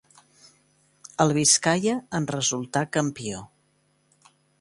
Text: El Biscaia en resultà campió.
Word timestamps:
El 1.25 1.33
Biscaia 1.37 1.93
en 2.21 2.25
resultà 2.31 2.83
campió. 2.97 3.43